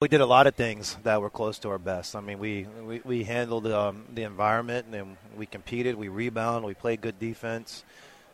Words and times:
We 0.00 0.08
did 0.08 0.22
a 0.22 0.26
lot 0.26 0.46
of 0.46 0.54
things 0.54 0.96
that 1.02 1.20
were 1.20 1.28
close 1.28 1.58
to 1.58 1.68
our 1.68 1.78
best. 1.78 2.16
I 2.16 2.22
mean, 2.22 2.38
we 2.38 2.66
we, 2.82 3.02
we 3.04 3.22
handled 3.22 3.66
um, 3.66 4.06
the 4.14 4.22
environment 4.22 4.86
and 4.94 5.18
we 5.36 5.44
competed. 5.44 5.94
We 5.94 6.08
rebounded. 6.08 6.66
We 6.66 6.72
played 6.72 7.02
good 7.02 7.18
defense. 7.18 7.84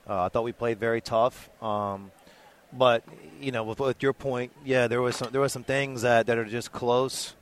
Uh, 0.08 0.26
I 0.26 0.28
thought 0.28 0.44
we 0.44 0.52
played 0.52 0.78
very 0.78 1.00
tough. 1.00 1.50
Um, 1.60 2.12
but 2.72 3.02
you 3.40 3.50
know, 3.50 3.64
with, 3.64 3.80
with, 3.80 4.00
your 4.00 4.12
point, 4.12 4.52
yeah, 4.64 4.86
there 4.86 5.02
was 5.02 5.16
some 5.16 5.32
there 5.32 5.40
was 5.40 5.52
some 5.52 5.64
things 5.64 6.02
that, 6.02 6.28
that 6.28 6.38
are 6.38 6.44
just 6.44 6.70
close 6.70 7.34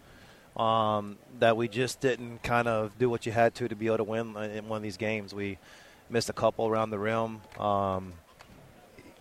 um, 0.57 1.19
that 1.39 1.59
we 1.59 1.69
just 1.69 2.01
didn't 2.01 2.43
kind 2.43 2.67
of 2.67 2.99
do 2.99 3.11
what 3.11 3.27
you 3.27 3.33
had 3.33 3.55
to 3.57 3.69
to 3.69 3.77
be 3.77 3.89
able 3.89 3.99
to 3.99 4.05
win 4.05 4.35
in 4.39 4.71
one 4.71 4.79
of 4.79 4.83
these 4.83 4.97
games. 4.97 5.35
We 5.35 5.59
missed 6.09 6.31
a 6.31 6.33
couple 6.33 6.67
around 6.67 6.89
the 6.89 6.99
rim. 6.99 7.43
Um, 7.59 8.15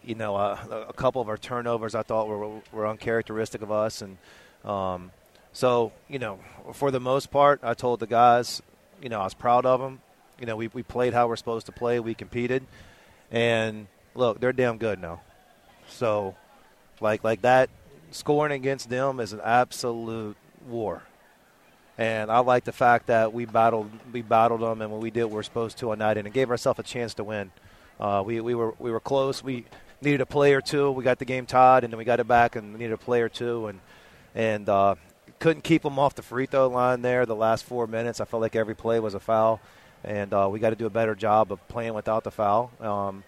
you 0.02 0.16
know, 0.16 0.38
uh, 0.38 0.86
a 0.88 0.94
couple 0.94 1.22
of 1.22 1.28
our 1.28 1.38
turnovers 1.38 1.94
I 1.94 2.04
thought 2.04 2.30
were 2.30 2.62
were 2.72 2.88
uncharacteristic 2.88 3.62
of 3.62 3.70
us 3.70 4.02
and 4.02 4.18
um, 4.64 5.12
so, 5.52 5.92
you 6.10 6.20
know, 6.20 6.40
for 6.74 6.92
the 6.92 7.00
most 7.00 7.32
part, 7.32 7.60
I 7.64 7.74
told 7.74 8.00
the 8.00 8.08
guys, 8.08 8.62
you 9.02 9.10
know, 9.10 9.20
I 9.20 9.26
was 9.26 9.34
proud 9.34 9.66
of 9.66 9.80
them. 9.80 10.02
You 10.40 10.46
know, 10.46 10.56
we, 10.56 10.68
we 10.70 10.84
played 10.84 11.14
how 11.14 11.28
we're 11.28 11.36
supposed 11.36 11.68
to 11.68 11.72
play. 11.72 12.00
We 12.00 12.16
competed. 12.16 12.66
And 13.32 13.88
look, 14.16 14.40
they're 14.40 14.54
damn 14.54 14.78
good 14.78 15.00
now. 15.00 15.22
So, 15.88 16.36
like 17.02 17.24
like 17.24 17.42
that, 17.42 17.70
scoring 18.12 18.54
against 18.54 18.90
them 18.90 19.20
is 19.20 19.34
an 19.34 19.42
absolute 19.44 20.38
war. 20.68 21.04
And 21.98 22.32
I 22.32 22.40
like 22.40 22.64
the 22.64 22.72
fact 22.72 23.08
that 23.08 23.34
we 23.34 23.46
battled 23.46 23.92
we 24.12 24.22
battled 24.22 24.62
them, 24.62 24.82
and 24.82 24.92
when 24.92 25.02
we 25.02 25.12
did, 25.12 25.26
we 25.26 25.38
are 25.38 25.44
supposed 25.44 25.78
to 25.80 25.92
on 25.92 26.00
night, 26.00 26.18
and 26.18 26.26
it 26.28 26.34
gave 26.34 26.50
ourselves 26.50 26.80
a 26.80 26.84
chance 26.84 27.14
to 27.16 27.24
win. 27.24 27.52
Uh, 28.00 28.24
we 28.26 28.42
we 28.42 28.56
were 28.56 28.74
we 28.80 28.90
were 28.90 29.00
close. 29.00 29.44
We 29.44 29.66
needed 30.02 30.22
a 30.22 30.26
play 30.26 30.54
or 30.54 30.62
two. 30.62 30.92
We 30.92 31.04
got 31.04 31.20
the 31.20 31.26
game 31.26 31.46
tied, 31.46 31.84
and 31.84 31.94
then 31.94 31.98
we 32.00 32.04
got 32.04 32.20
it 32.20 32.28
back, 32.28 32.56
and 32.56 32.74
needed 32.74 32.94
a 32.94 32.98
play 32.98 33.22
or 33.22 33.30
two, 33.30 33.68
and 33.68 33.80
and 34.36 34.68
uh, 34.70 34.96
couldn't 35.40 35.64
keep 35.64 35.84
them 35.84 36.00
off 36.00 36.16
the 36.16 36.22
free 36.22 36.46
throw 36.46 36.68
line 36.68 37.02
there 37.02 37.26
the 37.26 37.36
last 37.36 37.66
four 37.66 37.88
minutes. 37.88 38.20
I 38.22 38.26
felt 38.26 38.42
like 38.42 38.56
every 38.56 38.76
play 38.76 39.00
was 39.00 39.14
a 39.14 39.20
foul, 39.20 39.60
and 40.04 40.34
uh, 40.34 40.48
we 40.52 40.60
got 40.60 40.72
to 40.72 40.76
do 40.76 40.86
a 40.86 40.90
better 40.90 41.16
job 41.16 41.52
of 41.52 41.66
playing 41.68 41.94
without 41.94 42.24
the 42.24 42.32
foul. 42.32 42.72
Um, 42.80 43.24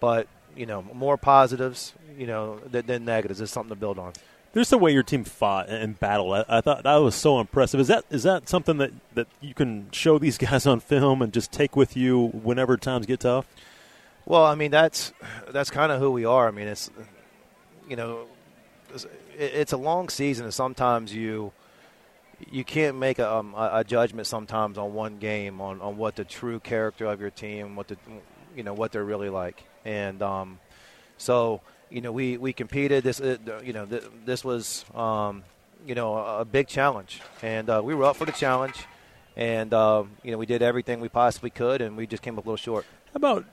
but 0.00 0.26
you 0.56 0.66
know, 0.66 0.82
more 0.82 1.16
positives, 1.16 1.94
you 2.16 2.26
know, 2.26 2.58
than, 2.70 2.86
than 2.86 3.04
negatives. 3.04 3.40
Is 3.40 3.50
something 3.50 3.70
to 3.70 3.80
build 3.80 3.98
on. 3.98 4.12
There's 4.52 4.70
the 4.70 4.78
way 4.78 4.92
your 4.92 5.04
team 5.04 5.22
fought 5.22 5.68
and 5.68 5.98
battled. 5.98 6.34
I, 6.34 6.58
I, 6.58 6.60
thought 6.60 6.82
that 6.82 6.96
was 6.96 7.14
so 7.14 7.38
impressive. 7.38 7.78
Is 7.78 7.86
that 7.86 8.04
is 8.10 8.24
that 8.24 8.48
something 8.48 8.78
that, 8.78 8.92
that 9.14 9.28
you 9.40 9.54
can 9.54 9.90
show 9.92 10.18
these 10.18 10.38
guys 10.46 10.66
on 10.66 10.80
film 10.80 11.22
and 11.22 11.32
just 11.32 11.52
take 11.52 11.76
with 11.76 11.96
you 11.96 12.28
whenever 12.28 12.76
times 12.76 13.06
get 13.06 13.20
tough? 13.20 13.46
Well, 14.26 14.44
I 14.44 14.54
mean 14.54 14.70
that's 14.70 15.12
that's 15.50 15.70
kind 15.70 15.92
of 15.92 16.00
who 16.00 16.10
we 16.10 16.24
are. 16.24 16.48
I 16.48 16.50
mean 16.50 16.68
it's 16.68 16.90
you 17.88 17.96
know 17.96 18.26
it's 19.36 19.72
a 19.72 19.76
long 19.76 20.08
season, 20.08 20.44
and 20.44 20.54
sometimes 20.54 21.14
you 21.14 21.52
you 22.50 22.64
can't 22.64 22.96
make 22.96 23.18
a, 23.18 23.30
um, 23.30 23.54
a, 23.54 23.84
judgment 23.84 24.26
sometimes 24.26 24.78
on 24.78 24.94
one 24.94 25.18
game 25.18 25.60
on, 25.60 25.80
on 25.82 25.98
what 25.98 26.16
the 26.16 26.24
true 26.24 26.58
character 26.58 27.04
of 27.04 27.20
your 27.20 27.30
team, 27.30 27.76
what 27.76 27.88
the 27.88 27.96
you 28.56 28.62
know 28.62 28.72
what 28.72 28.92
they're 28.92 29.04
really 29.04 29.28
like, 29.28 29.62
and 29.84 30.22
um, 30.22 30.58
so 31.18 31.60
you 31.90 32.00
know 32.00 32.12
we 32.12 32.36
we 32.36 32.52
competed. 32.52 33.04
This 33.04 33.20
you 33.20 33.72
know 33.72 33.86
th- 33.86 34.04
this 34.24 34.44
was 34.44 34.84
um, 34.94 35.44
you 35.86 35.94
know 35.94 36.16
a, 36.16 36.40
a, 36.40 36.44
big 36.44 36.66
challenge, 36.66 37.20
and 37.42 37.68
uh, 37.68 37.80
we 37.84 37.94
were 37.94 38.04
up 38.04 38.16
for 38.16 38.24
the 38.24 38.32
challenge, 38.32 38.86
and 39.36 39.72
uh, 39.72 40.04
you 40.22 40.30
know 40.32 40.38
we 40.38 40.46
did 40.46 40.62
everything 40.62 41.00
we 41.00 41.08
possibly 41.08 41.50
could, 41.50 41.80
and 41.80 41.96
we 41.96 42.06
just 42.06 42.22
came 42.22 42.38
up 42.38 42.44
a 42.44 42.48
little 42.48 42.56
short. 42.56 42.86
How 43.12 43.16
about 43.16 43.44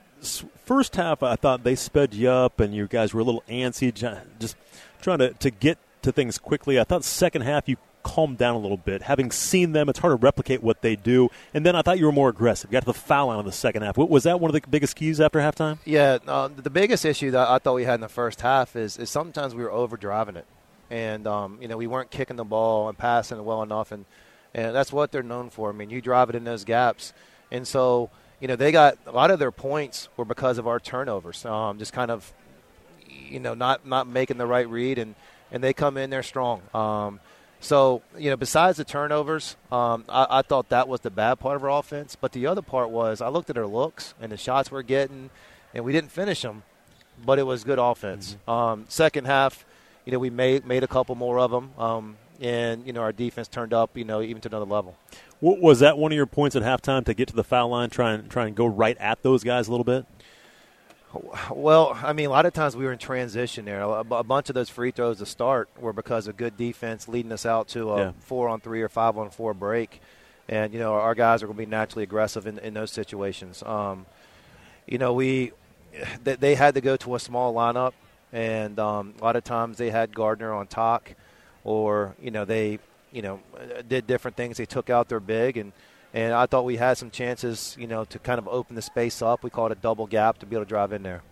first 0.64 0.96
half? 0.96 1.22
I 1.22 1.36
thought 1.36 1.64
they 1.64 1.74
sped 1.74 2.14
you 2.14 2.30
up, 2.30 2.60
and 2.60 2.74
you 2.74 2.86
guys 2.86 3.14
were 3.14 3.20
a 3.20 3.24
little 3.24 3.42
antsy, 3.48 3.92
just 4.38 4.56
trying 5.00 5.18
to, 5.18 5.32
to 5.34 5.50
get 5.50 5.78
to 6.02 6.12
things 6.12 6.38
quickly. 6.38 6.78
I 6.78 6.84
thought 6.84 7.04
second 7.04 7.42
half 7.42 7.68
you 7.68 7.76
calmed 8.02 8.38
down 8.38 8.54
a 8.54 8.58
little 8.58 8.76
bit. 8.76 9.02
Having 9.02 9.32
seen 9.32 9.72
them, 9.72 9.88
it's 9.88 9.98
hard 9.98 10.18
to 10.18 10.24
replicate 10.24 10.62
what 10.62 10.80
they 10.82 10.96
do. 10.96 11.28
And 11.52 11.66
then 11.66 11.76
I 11.76 11.82
thought 11.82 11.98
you 11.98 12.06
were 12.06 12.12
more 12.12 12.28
aggressive. 12.28 12.70
You 12.70 12.72
got 12.72 12.80
to 12.80 12.86
the 12.86 12.94
foul 12.94 13.26
line 13.26 13.40
in 13.40 13.44
the 13.44 13.52
second 13.52 13.82
half. 13.82 13.98
Was 13.98 14.22
that 14.22 14.40
one 14.40 14.54
of 14.54 14.60
the 14.60 14.66
biggest 14.68 14.96
keys 14.96 15.20
after 15.20 15.38
halftime? 15.40 15.78
Yeah, 15.84 16.18
uh, 16.26 16.48
the 16.48 16.70
biggest 16.70 17.04
issue 17.04 17.30
that 17.32 17.48
I 17.48 17.58
thought 17.58 17.74
we 17.74 17.84
had 17.84 17.96
in 17.96 18.00
the 18.00 18.08
first 18.08 18.40
half 18.40 18.76
is, 18.76 18.96
is 18.96 19.10
sometimes 19.10 19.54
we 19.54 19.62
were 19.62 19.70
over 19.70 19.96
driving 19.96 20.36
it. 20.36 20.46
And, 20.90 21.26
um, 21.26 21.58
you 21.60 21.68
know, 21.68 21.76
we 21.76 21.86
weren't 21.86 22.10
kicking 22.10 22.36
the 22.36 22.44
ball 22.44 22.88
and 22.88 22.96
passing 22.96 23.36
it 23.38 23.44
well 23.44 23.62
enough. 23.62 23.92
And, 23.92 24.06
and 24.54 24.74
that's 24.74 24.92
what 24.92 25.12
they're 25.12 25.22
known 25.22 25.50
for. 25.50 25.68
I 25.68 25.72
mean, 25.72 25.90
you 25.90 26.00
drive 26.00 26.30
it 26.30 26.34
in 26.34 26.44
those 26.44 26.64
gaps. 26.64 27.12
And 27.50 27.68
so, 27.68 28.10
you 28.40 28.48
know, 28.48 28.56
they 28.56 28.72
got 28.72 28.98
a 29.06 29.12
lot 29.12 29.30
of 29.30 29.38
their 29.38 29.50
points 29.50 30.08
were 30.16 30.24
because 30.24 30.58
of 30.58 30.66
our 30.66 30.78
turnovers. 30.78 31.44
Um, 31.44 31.78
just 31.78 31.92
kind 31.92 32.10
of 32.10 32.32
you 33.30 33.40
know, 33.40 33.54
not 33.54 33.86
not 33.86 34.06
making 34.06 34.38
the 34.38 34.46
right 34.46 34.68
read, 34.68 34.98
and 34.98 35.14
and 35.50 35.62
they 35.62 35.72
come 35.72 35.96
in 35.96 36.10
there 36.10 36.22
strong. 36.22 36.62
Um, 36.74 37.20
so 37.60 38.02
you 38.16 38.30
know, 38.30 38.36
besides 38.36 38.78
the 38.78 38.84
turnovers, 38.84 39.56
um, 39.72 40.04
I, 40.08 40.26
I, 40.30 40.42
thought 40.42 40.68
that 40.68 40.88
was 40.88 41.00
the 41.00 41.10
bad 41.10 41.40
part 41.40 41.56
of 41.56 41.64
our 41.64 41.70
offense. 41.70 42.16
But 42.16 42.32
the 42.32 42.46
other 42.46 42.62
part 42.62 42.90
was 42.90 43.20
I 43.20 43.28
looked 43.28 43.50
at 43.50 43.58
our 43.58 43.66
looks 43.66 44.14
and 44.20 44.30
the 44.30 44.36
shots 44.36 44.70
we're 44.70 44.82
getting, 44.82 45.30
and 45.74 45.84
we 45.84 45.92
didn't 45.92 46.12
finish 46.12 46.42
them, 46.42 46.62
but 47.24 47.38
it 47.38 47.44
was 47.44 47.64
good 47.64 47.78
offense. 47.78 48.36
Mm-hmm. 48.46 48.50
Um, 48.50 48.84
second 48.88 49.26
half, 49.26 49.64
you 50.04 50.12
know, 50.12 50.18
we 50.18 50.30
made 50.30 50.66
made 50.66 50.84
a 50.84 50.88
couple 50.88 51.14
more 51.14 51.38
of 51.38 51.50
them, 51.50 51.72
um, 51.78 52.16
and 52.40 52.86
you 52.86 52.92
know, 52.92 53.00
our 53.00 53.12
defense 53.12 53.48
turned 53.48 53.72
up, 53.72 53.96
you 53.96 54.04
know, 54.04 54.20
even 54.22 54.40
to 54.42 54.48
another 54.48 54.64
level. 54.64 54.96
What, 55.40 55.60
Was 55.60 55.80
that 55.80 55.98
one 55.98 56.12
of 56.12 56.16
your 56.16 56.26
points 56.26 56.56
at 56.56 56.62
halftime 56.62 57.04
to 57.04 57.14
get 57.14 57.28
to 57.28 57.36
the 57.36 57.44
foul 57.44 57.70
line, 57.70 57.90
try 57.90 58.12
and 58.12 58.30
try 58.30 58.46
and 58.46 58.56
go 58.56 58.66
right 58.66 58.96
at 58.98 59.22
those 59.22 59.44
guys 59.44 59.68
a 59.68 59.70
little 59.70 59.84
bit? 59.84 60.06
Well, 61.50 61.98
I 62.02 62.12
mean, 62.12 62.26
a 62.26 62.30
lot 62.30 62.44
of 62.44 62.52
times 62.52 62.76
we 62.76 62.84
were 62.84 62.92
in 62.92 62.98
transition 62.98 63.64
there. 63.64 63.80
A, 63.80 64.04
bunch 64.04 64.50
of 64.50 64.54
those 64.54 64.68
free 64.68 64.90
throws 64.90 65.18
to 65.18 65.26
start 65.26 65.70
were 65.80 65.94
because 65.94 66.28
of 66.28 66.36
good 66.36 66.58
defense 66.58 67.08
leading 67.08 67.32
us 67.32 67.46
out 67.46 67.68
to 67.68 67.92
a 67.92 67.98
yeah. 67.98 68.12
four 68.18 68.48
on 68.48 68.60
three 68.60 68.82
or 68.82 68.90
five 68.90 69.16
on 69.16 69.30
four 69.30 69.54
break. 69.54 70.02
And, 70.50 70.72
you 70.74 70.78
know, 70.78 70.92
our 70.92 71.14
guys 71.14 71.42
are 71.42 71.46
going 71.46 71.56
to 71.56 71.64
be 71.64 71.70
naturally 71.70 72.02
aggressive 72.02 72.46
in, 72.46 72.58
in 72.58 72.74
those 72.74 72.90
situations. 72.90 73.62
Um, 73.62 74.04
you 74.86 74.98
know, 74.98 75.14
we 75.14 75.52
they, 76.22 76.36
they, 76.36 76.54
had 76.54 76.74
to 76.74 76.80
go 76.80 76.96
to 76.96 77.14
a 77.14 77.18
small 77.18 77.54
lineup, 77.54 77.92
and 78.32 78.78
um, 78.78 79.14
a 79.20 79.24
lot 79.24 79.36
of 79.36 79.44
times 79.44 79.78
they 79.78 79.90
had 79.90 80.14
Gardner 80.14 80.52
on 80.52 80.66
Tak, 80.66 81.16
or, 81.68 82.14
you 82.20 82.30
know, 82.30 82.44
they, 82.44 82.78
you 83.12 83.22
know, 83.22 83.40
did 83.88 84.06
different 84.06 84.36
things. 84.36 84.56
They 84.56 84.66
took 84.66 84.88
out 84.90 85.08
their 85.08 85.20
big 85.20 85.56
and– 85.56 85.72
and 86.14 86.32
I 86.32 86.46
thought 86.46 86.64
we 86.64 86.76
had 86.76 86.96
some 86.96 87.10
chances, 87.10 87.76
you 87.78 87.86
know, 87.86 88.04
to 88.06 88.18
kind 88.18 88.38
of 88.38 88.48
open 88.48 88.76
the 88.76 88.82
space 88.82 89.20
up. 89.20 89.42
We 89.42 89.50
called 89.50 89.72
it 89.72 89.78
a 89.78 89.80
double 89.80 90.06
gap 90.06 90.38
to 90.38 90.46
be 90.46 90.56
able 90.56 90.64
to 90.64 90.68
drive 90.68 90.92
in 90.92 91.02
there. 91.02 91.22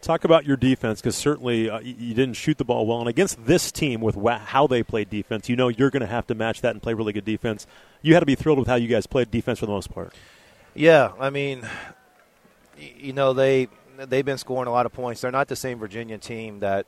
Talk 0.00 0.24
about 0.24 0.44
your 0.44 0.56
defense 0.56 1.00
because 1.00 1.16
certainly 1.16 1.70
uh, 1.70 1.78
you 1.78 2.12
didn't 2.12 2.34
shoot 2.34 2.58
the 2.58 2.64
ball 2.64 2.86
well, 2.86 2.98
and 2.98 3.08
against 3.08 3.46
this 3.46 3.70
team 3.70 4.00
with 4.00 4.16
how 4.16 4.66
they 4.66 4.82
played 4.82 5.08
defense, 5.08 5.48
you 5.48 5.54
know 5.54 5.68
you're 5.68 5.90
going 5.90 6.00
to 6.00 6.08
have 6.08 6.26
to 6.26 6.34
match 6.34 6.60
that 6.62 6.72
and 6.72 6.82
play 6.82 6.92
really 6.92 7.12
good 7.12 7.24
defense. 7.24 7.68
You 8.02 8.14
had 8.14 8.20
to 8.20 8.26
be 8.26 8.34
thrilled 8.34 8.58
with 8.58 8.66
how 8.66 8.74
you 8.74 8.88
guys 8.88 9.06
played 9.06 9.30
defense 9.30 9.60
for 9.60 9.66
the 9.66 9.72
most 9.72 9.92
part. 9.92 10.12
Yeah, 10.74 11.12
I 11.20 11.30
mean, 11.30 11.62
you 12.76 13.12
know 13.12 13.32
they 13.32 13.68
they've 13.96 14.24
been 14.24 14.38
scoring 14.38 14.66
a 14.66 14.72
lot 14.72 14.86
of 14.86 14.92
points. 14.92 15.20
They're 15.20 15.30
not 15.30 15.46
the 15.46 15.56
same 15.56 15.78
Virginia 15.78 16.18
team 16.18 16.58
that 16.60 16.84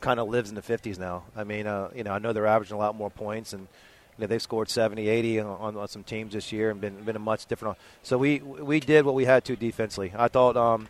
kind 0.00 0.18
of 0.20 0.28
lives 0.28 0.48
in 0.48 0.54
the 0.54 0.62
50s 0.62 0.98
now. 0.98 1.24
I 1.36 1.44
mean, 1.44 1.66
uh, 1.66 1.90
you 1.94 2.04
know, 2.04 2.12
I 2.12 2.18
know 2.18 2.32
they're 2.32 2.46
averaging 2.46 2.76
a 2.76 2.78
lot 2.78 2.94
more 2.94 3.10
points 3.10 3.52
and 3.52 3.62
you 3.62 4.22
know, 4.22 4.26
they've 4.26 4.42
scored 4.42 4.68
70, 4.68 5.08
80 5.08 5.40
on, 5.40 5.76
on, 5.76 5.88
some 5.88 6.04
teams 6.04 6.32
this 6.34 6.52
year 6.52 6.70
and 6.70 6.80
been 6.80 7.04
been 7.04 7.16
a 7.16 7.20
much 7.20 7.46
different. 7.46 7.78
So 8.02 8.18
we 8.18 8.40
we 8.40 8.80
did 8.80 9.04
what 9.04 9.14
we 9.14 9.24
had 9.24 9.44
to 9.46 9.56
defensively. 9.56 10.12
I 10.16 10.28
thought 10.28 10.56
um, 10.56 10.88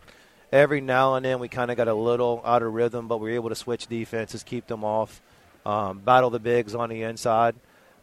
every 0.53 0.81
now 0.81 1.15
and 1.15 1.25
then 1.25 1.39
we 1.39 1.49
kind 1.49 1.71
of 1.71 1.77
got 1.77 1.89
a 1.89 1.95
little 1.95 2.43
out 2.45 2.63
of 2.63 2.73
rhythm, 2.73 3.09
but 3.09 3.19
we 3.19 3.31
were 3.31 3.35
able 3.37 3.49
to 3.51 3.55
switch 3.55 3.87
defenses, 3.87 4.43
keep 4.43 4.67
them 4.67 4.85
off, 4.85 5.21
um, 5.65 5.99
battle 5.99 6.31
the 6.31 6.41
bigs 6.41 6.75
on 6.75 6.89
the 6.89 7.03
inside. 7.03 7.55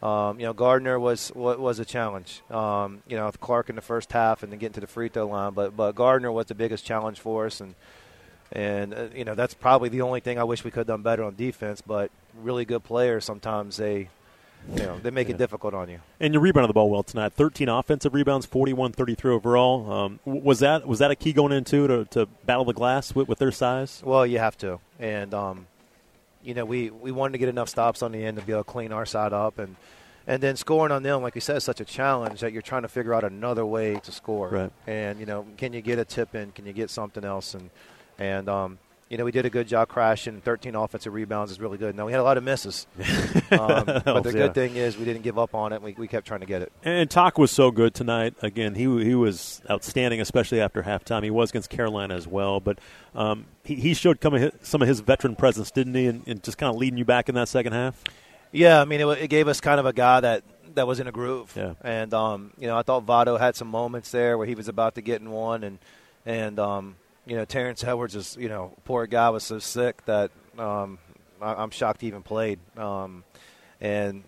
Um, 0.02 0.40
you 0.40 0.46
know, 0.46 0.54
Gardner 0.54 1.00
was 1.00 1.32
was 1.34 1.80
a 1.80 1.86
challenge. 1.86 2.42
Um, 2.52 3.02
you 3.08 3.18
know, 3.18 3.32
Clark 3.32 3.70
in 3.70 3.76
the 3.76 3.82
first 3.82 4.12
half 4.12 4.44
and 4.44 4.52
then 4.52 4.60
getting 4.60 4.74
to 4.74 4.82
the 4.82 4.88
free 4.88 5.10
throw 5.10 5.28
line, 5.28 5.54
but 5.54 5.76
but 5.76 5.94
Gardner 5.94 6.32
was 6.32 6.46
the 6.46 6.56
biggest 6.56 6.86
challenge 6.86 7.20
for 7.20 7.48
us, 7.48 7.60
and 7.60 7.74
and 8.52 8.94
uh, 8.94 9.08
you 9.16 9.26
know 9.26 9.36
that's 9.36 9.54
probably 9.54 9.90
the 9.90 10.02
only 10.02 10.20
thing 10.20 10.40
I 10.40 10.44
wish 10.44 10.64
we 10.64 10.72
could 10.72 10.82
have 10.82 10.88
done 10.88 11.02
better 11.02 11.24
on 11.24 11.36
defense. 11.36 11.82
But 11.82 12.12
really 12.42 12.66
good 12.66 12.84
players 12.84 13.26
sometimes 13.26 13.78
they 13.78 14.10
you 14.74 14.84
know, 14.84 15.00
they 15.00 15.12
make 15.12 15.30
yeah. 15.30 15.36
it 15.36 15.38
difficult 15.38 15.74
on 15.74 15.90
you. 15.90 16.00
And 16.20 16.34
you 16.34 16.40
rebounded 16.40 16.70
the 16.70 16.74
ball 16.74 16.90
well 16.90 17.04
tonight. 17.04 17.34
13 17.34 17.70
offensive 17.70 18.14
rebounds, 18.14 18.46
41 18.46 18.92
33 18.92 19.32
overall. 19.34 19.92
Um, 19.92 20.20
was 20.26 20.60
that 20.60 20.88
was 20.88 21.00
that 21.00 21.12
a 21.12 21.16
key 21.16 21.34
going 21.34 21.54
into 21.54 21.88
to, 21.88 22.06
to 22.06 22.26
battle 22.46 22.66
the 22.66 22.74
glass 22.74 23.16
with, 23.16 23.28
with 23.28 23.40
their 23.40 23.52
size? 23.52 24.02
Well, 24.04 24.26
you 24.26 24.40
have 24.40 24.58
to. 24.60 24.80
And, 25.00 25.34
um, 25.34 25.68
you 26.44 26.54
know, 26.54 26.66
we, 26.66 26.90
we 26.90 27.12
wanted 27.12 27.34
to 27.34 27.38
get 27.38 27.50
enough 27.50 27.70
stops 27.70 28.02
on 28.02 28.12
the 28.12 28.24
end 28.24 28.38
to 28.38 28.44
be 28.44 28.52
able 28.52 28.64
to 28.64 28.70
clean 28.70 28.92
our 28.92 29.06
side 29.06 29.32
up. 29.32 29.58
And, 29.58 29.76
and 30.26 30.44
then 30.44 30.58
scoring 30.58 30.92
on 30.92 31.04
them, 31.04 31.22
like 31.22 31.36
you 31.36 31.42
said, 31.42 31.58
is 31.58 31.64
such 31.64 31.80
a 31.80 31.86
challenge 31.86 32.42
that 32.42 32.52
you're 32.52 32.62
trying 32.62 32.82
to 32.82 32.90
figure 32.90 33.14
out 33.14 33.24
another 33.24 33.66
way 33.66 34.00
to 34.04 34.12
score. 34.12 34.50
Right. 34.50 34.72
And, 34.86 35.20
you 35.20 35.26
know, 35.26 35.46
can 35.56 35.72
you 35.72 35.82
get 35.82 36.00
a 36.00 36.06
tip 36.06 36.36
in? 36.36 36.52
Can 36.52 36.66
you 36.66 36.74
get 36.74 36.90
something 36.90 37.24
else? 37.24 37.54
And, 37.54 37.70
and 38.18 38.50
um, 38.50 38.80
you 39.10 39.18
know, 39.18 39.24
we 39.24 39.32
did 39.32 39.46
a 39.46 39.50
good 39.50 39.68
job 39.68 39.88
crashing. 39.88 40.42
13 40.42 40.76
offensive 40.76 41.14
rebounds 41.14 41.52
is 41.52 41.60
really 41.60 41.78
good. 41.78 41.96
Now, 41.96 42.06
we 42.06 42.12
had 42.12 42.20
a 42.20 42.24
lot 42.24 42.38
of 42.38 42.44
misses. 42.44 42.88
um, 43.52 43.86
but 43.86 44.22
the 44.24 44.34
good 44.34 44.54
thing 44.54 44.76
is 44.76 44.98
we 44.98 45.06
didn't 45.06 45.22
give 45.22 45.40
up 45.40 45.56
on 45.56 45.72
it. 45.72 45.82
We, 45.82 45.94
we 45.94 46.08
kept 46.08 46.28
trying 46.28 46.42
to 46.42 46.46
get 46.46 46.62
it. 46.62 46.74
And 46.84 47.10
Tak 47.10 47.38
was 47.38 47.52
so 47.52 47.72
good 47.72 47.94
tonight. 47.94 48.36
Again, 48.42 48.76
he, 48.76 48.84
he 49.04 49.16
was 49.16 49.62
outstanding, 49.70 50.20
especially 50.20 50.60
after 50.60 50.84
halftime. 50.84 51.24
He 51.24 51.32
was 51.32 51.52
against 51.52 51.70
Carolina 51.70 52.16
as 52.16 52.28
well. 52.28 52.60
But 52.60 52.80
um, 53.16 53.46
he, 53.64 53.76
he 53.76 53.94
showed 53.94 54.22
some 54.22 54.34
of, 54.34 54.42
his, 54.42 54.52
some 54.62 54.82
of 54.82 54.88
his 54.90 55.00
veteran 55.00 55.36
presence, 55.36 55.72
didn't 55.72 55.96
he, 55.96 56.08
and, 56.08 56.28
and 56.28 56.44
just 56.44 56.58
kind 56.58 56.70
of 56.70 56.78
leading 56.78 56.98
you 56.98 57.06
back 57.06 57.30
in 57.30 57.36
that 57.36 57.48
second 57.48 57.74
half? 57.74 58.04
Yeah, 58.52 58.82
I 58.82 58.86
mean, 58.86 59.00
it, 59.00 59.08
it 59.08 59.28
gave 59.30 59.48
us 59.48 59.62
kind 59.62 59.80
of 59.80 59.86
a 59.86 59.94
guy 59.94 60.20
that 60.20 60.44
that 60.76 60.86
was 60.86 61.00
in 61.00 61.08
a 61.08 61.12
groove. 61.12 61.54
Yeah. 61.56 61.74
And 61.82 62.14
um, 62.14 62.52
you 62.58 62.68
know, 62.68 62.78
I 62.78 62.82
thought 62.82 63.04
Vado 63.04 63.38
had 63.38 63.56
some 63.56 63.68
moments 63.68 64.12
there 64.12 64.38
where 64.38 64.48
he 64.48 64.56
was 64.56 64.68
about 64.68 64.96
to 64.96 65.02
get 65.02 65.22
in 65.22 65.32
one, 65.32 65.64
and 65.64 65.80
and 66.26 66.60
um, 66.60 66.96
you 67.28 67.36
know, 67.36 67.46
Terrence 67.46 67.84
Edwards 67.84 68.16
is 68.16 68.38
you 68.40 68.50
know, 68.50 68.74
poor 68.86 69.06
guy 69.06 69.30
was 69.30 69.44
so 69.44 69.60
sick 69.60 70.04
that 70.06 70.32
um, 70.58 70.98
I, 71.42 71.62
am 71.62 71.70
shocked 71.70 72.02
he 72.02 72.08
even 72.08 72.24
played. 72.24 72.60
Um, 72.78 73.24
and 73.82 74.24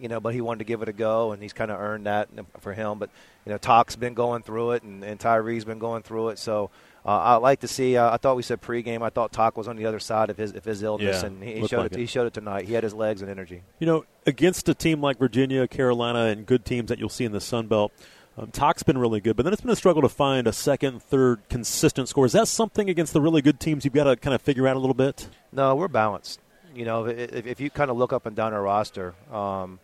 you 0.00 0.08
know, 0.08 0.20
but 0.20 0.34
he 0.34 0.40
wanted 0.40 0.58
to 0.60 0.64
give 0.64 0.82
it 0.82 0.88
a 0.88 0.92
go, 0.92 1.32
and 1.32 1.42
he's 1.42 1.52
kind 1.52 1.70
of 1.70 1.80
earned 1.80 2.06
that 2.06 2.28
for 2.60 2.72
him. 2.72 2.98
But 2.98 3.10
you 3.46 3.52
know, 3.52 3.58
Tak's 3.58 3.96
been 3.96 4.14
going 4.14 4.42
through 4.42 4.72
it, 4.72 4.82
and, 4.82 5.02
and 5.02 5.18
Tyree's 5.18 5.64
been 5.64 5.78
going 5.78 6.02
through 6.02 6.30
it, 6.30 6.38
so. 6.38 6.70
Uh, 7.04 7.18
I 7.18 7.34
like 7.34 7.58
to 7.62 7.66
see. 7.66 7.96
Uh, 7.96 8.14
I 8.14 8.16
thought 8.16 8.36
we 8.36 8.44
said 8.44 8.62
pregame. 8.62 9.02
I 9.02 9.10
thought 9.10 9.32
Tak 9.32 9.56
was 9.56 9.66
on 9.66 9.74
the 9.74 9.86
other 9.86 9.98
side 9.98 10.30
of 10.30 10.36
his 10.36 10.54
of 10.54 10.64
his 10.64 10.84
illness, 10.84 11.22
Yeah, 11.22 11.26
and 11.26 11.42
he, 11.42 11.54
he 11.54 11.66
showed 11.66 11.78
like 11.78 11.86
it, 11.86 11.96
it. 11.96 11.98
He 11.98 12.06
showed 12.06 12.28
it 12.28 12.32
tonight. 12.32 12.68
He 12.68 12.74
had 12.74 12.84
his 12.84 12.94
legs 12.94 13.22
and 13.22 13.28
energy. 13.28 13.62
You 13.80 13.88
know, 13.88 14.04
against 14.24 14.68
a 14.68 14.74
team 14.74 15.00
like 15.00 15.18
Virginia, 15.18 15.66
Carolina, 15.66 16.26
and 16.26 16.46
good 16.46 16.64
teams 16.64 16.90
that 16.90 17.00
you'll 17.00 17.08
see 17.08 17.24
in 17.24 17.32
the 17.32 17.40
Sun 17.40 17.66
Belt, 17.66 17.90
um, 18.38 18.50
Tak's 18.50 18.82
been 18.82 18.98
really 18.98 19.20
good, 19.20 19.36
but 19.36 19.42
then 19.42 19.52
it's 19.52 19.62
been 19.62 19.70
a 19.70 19.76
struggle 19.76 20.02
to 20.02 20.08
find 20.08 20.46
a 20.46 20.52
second, 20.52 21.02
third 21.02 21.40
consistent 21.48 22.08
score. 22.08 22.26
Is 22.26 22.32
that 22.32 22.48
something 22.48 22.88
against 22.88 23.12
the 23.12 23.20
really 23.20 23.42
good 23.42 23.60
teams 23.60 23.84
you've 23.84 23.94
got 23.94 24.04
to 24.04 24.16
kind 24.16 24.34
of 24.34 24.40
figure 24.40 24.66
out 24.66 24.76
a 24.76 24.78
little 24.78 24.94
bit? 24.94 25.28
No, 25.52 25.74
we're 25.74 25.88
balanced. 25.88 26.40
You 26.74 26.86
know, 26.86 27.06
if, 27.06 27.46
if 27.46 27.60
you 27.60 27.68
kind 27.68 27.90
of 27.90 27.96
look 27.96 28.12
up 28.12 28.24
and 28.24 28.34
down 28.34 28.54
our 28.54 28.62
roster, 28.62 29.14
um, 29.30 29.78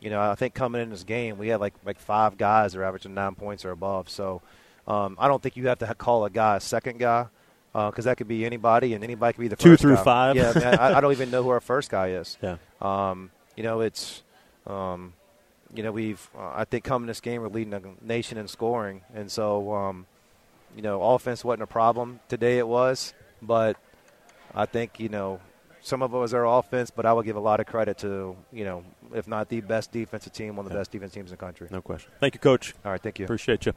you 0.00 0.10
know, 0.10 0.20
I 0.20 0.34
think 0.34 0.54
coming 0.54 0.82
in 0.82 0.90
this 0.90 1.04
game, 1.04 1.38
we 1.38 1.48
had 1.48 1.60
like 1.60 1.74
like 1.84 1.98
five 2.00 2.36
guys 2.36 2.72
that 2.72 2.80
are 2.80 2.84
averaging 2.84 3.14
nine 3.14 3.34
points 3.36 3.64
or 3.64 3.70
above. 3.70 4.08
So 4.08 4.42
um, 4.86 5.16
I 5.18 5.28
don't 5.28 5.42
think 5.42 5.56
you 5.56 5.68
have 5.68 5.78
to 5.78 5.94
call 5.94 6.24
a 6.24 6.30
guy 6.30 6.56
a 6.56 6.60
second 6.60 6.98
guy 6.98 7.26
because 7.72 8.06
that 8.06 8.16
could 8.16 8.26
be 8.26 8.44
anybody, 8.44 8.94
and 8.94 9.04
anybody 9.04 9.34
could 9.34 9.42
be 9.42 9.48
the 9.48 9.56
two 9.56 9.76
through 9.76 9.96
guy. 9.96 10.04
five? 10.04 10.36
Yeah, 10.36 10.52
I, 10.54 10.58
mean, 10.58 10.64
I, 10.64 10.96
I 10.96 11.00
don't 11.00 11.12
even 11.12 11.30
know 11.30 11.44
who 11.44 11.50
our 11.50 11.60
first 11.60 11.90
guy 11.90 12.10
is. 12.10 12.36
Yeah. 12.42 12.56
Um, 12.80 13.30
you 13.56 13.62
know, 13.62 13.80
it's, 13.80 14.22
um, 14.66 15.12
you 15.74 15.82
know, 15.82 15.92
we've, 15.92 16.28
uh, 16.36 16.52
I 16.54 16.64
think 16.64 16.84
coming 16.84 17.06
this 17.06 17.20
game, 17.20 17.42
we're 17.42 17.48
leading 17.48 17.70
the 17.70 17.82
nation 18.02 18.38
in 18.38 18.48
scoring. 18.48 19.02
And 19.14 19.30
so, 19.30 19.72
um, 19.74 20.06
you 20.76 20.82
know, 20.82 21.02
offense 21.02 21.44
wasn't 21.44 21.62
a 21.62 21.66
problem. 21.66 22.20
Today 22.28 22.58
it 22.58 22.66
was. 22.68 23.14
But 23.42 23.76
I 24.54 24.66
think, 24.66 24.98
you 24.98 25.08
know, 25.08 25.40
some 25.80 26.02
of 26.02 26.12
it 26.12 26.16
was 26.16 26.34
our 26.34 26.46
offense, 26.46 26.90
but 26.90 27.06
I 27.06 27.12
would 27.12 27.24
give 27.24 27.36
a 27.36 27.40
lot 27.40 27.60
of 27.60 27.66
credit 27.66 27.98
to, 27.98 28.36
you 28.52 28.64
know, 28.64 28.84
if 29.14 29.28
not 29.28 29.48
the 29.48 29.60
best 29.60 29.92
defensive 29.92 30.32
team, 30.32 30.56
one 30.56 30.66
of 30.66 30.70
the 30.70 30.76
Yeah. 30.76 30.80
best 30.80 30.90
defensive 30.90 31.14
teams 31.14 31.30
in 31.30 31.36
the 31.36 31.40
country. 31.44 31.68
No 31.70 31.80
question. 31.80 32.10
Thank 32.18 32.34
you, 32.34 32.40
Coach. 32.40 32.74
All 32.84 32.90
right, 32.92 33.00
thank 33.00 33.18
you. 33.18 33.24
Appreciate 33.26 33.64
you. 33.66 33.72